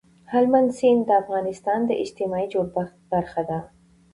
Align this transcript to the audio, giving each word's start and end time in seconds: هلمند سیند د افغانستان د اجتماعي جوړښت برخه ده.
هلمند 0.31 0.69
سیند 0.77 1.01
د 1.05 1.09
افغانستان 1.21 1.79
د 1.85 1.91
اجتماعي 2.03 2.47
جوړښت 2.53 2.95
برخه 3.13 3.41
ده. 3.49 3.59